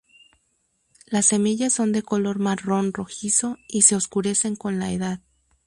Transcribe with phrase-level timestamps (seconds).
[1.05, 5.19] Las semillas son de color marrón rojizo y se oscurecen con la edad.